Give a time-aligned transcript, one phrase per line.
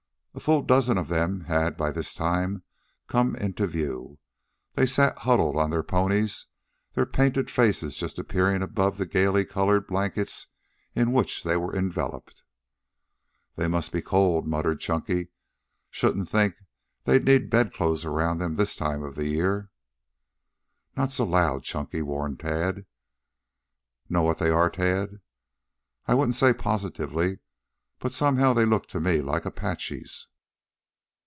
[0.33, 2.63] A full dozen of them had, by this time,
[3.07, 4.17] come into view.
[4.75, 6.45] They sat huddled on their ponies,
[6.93, 10.47] their painted faces just appearing above the gayly colored blankets
[10.95, 12.43] in which they were enveloped.
[13.57, 15.31] "They must be cold," muttered Chunky.
[15.89, 16.55] "Shouldn't think
[17.03, 19.69] they'd need bed clothes around them this time of the year."
[20.95, 22.85] "Not so loud, Chunky," warned Tad.
[24.07, 25.19] "Know what they are, Tad?"
[26.07, 27.39] "I wouldn't say positively,
[27.99, 30.25] but somehow they look to me like Apaches."